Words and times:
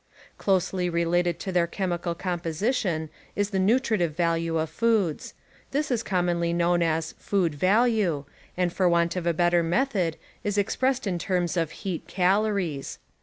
Closely 0.39 0.89
related 0.89 1.37
to 1.41 1.51
their 1.51 1.67
chemical 1.67 2.15
composition 2.15 3.11
is 3.35 3.51
the 3.51 3.59
nutritive 3.59 4.15
value 4.17 4.57
of 4.57 4.71
foods. 4.71 5.35
This 5.69 5.91
is 5.91 6.01
commonly 6.01 6.53
known 6.53 6.81
as 6.81 7.11
"food 7.19 7.53
value" 7.53 8.25
and 8.57 8.73
for 8.73 8.89
want 8.89 9.15
of 9.15 9.27
a 9.27 9.31
better 9.35 9.61
method 9.61 10.17
is 10.43 10.57
expressed 10.57 11.05
in 11.05 11.19
terms 11.19 11.55
of 11.55 11.69
heat 11.69 12.05
TV,.. 12.07 12.07
calories. 12.07 12.97